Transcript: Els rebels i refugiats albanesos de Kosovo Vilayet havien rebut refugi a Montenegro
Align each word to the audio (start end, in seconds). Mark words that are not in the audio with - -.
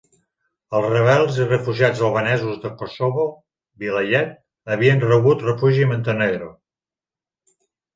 Els 0.77 0.87
rebels 0.93 1.37
i 1.43 1.45
refugiats 1.51 2.01
albanesos 2.07 2.57
de 2.65 2.73
Kosovo 2.81 3.29
Vilayet 3.85 4.35
havien 4.77 5.09
rebut 5.09 5.49
refugi 5.53 5.89
a 5.91 5.95
Montenegro 5.97 6.55